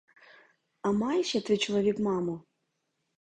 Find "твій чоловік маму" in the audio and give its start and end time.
1.41-2.43